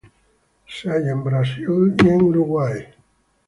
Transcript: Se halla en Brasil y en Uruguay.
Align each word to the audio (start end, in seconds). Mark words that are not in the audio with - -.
Se 0.67 0.89
halla 0.89 1.11
en 1.11 1.23
Brasil 1.23 1.93
y 2.03 2.07
en 2.09 2.23
Uruguay. 2.23 2.85